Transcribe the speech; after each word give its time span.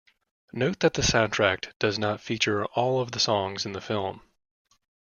Note 0.51 0.79
that 0.79 0.95
the 0.95 1.03
soundtrack 1.03 1.73
does 1.77 1.99
not 1.99 2.21
feature 2.21 2.65
all 2.65 3.01
of 3.01 3.11
the 3.11 3.19
songs 3.19 3.67
in 3.67 3.73
the 3.73 3.79
film. 3.81 4.21